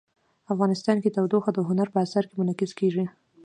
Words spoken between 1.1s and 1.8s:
تودوخه د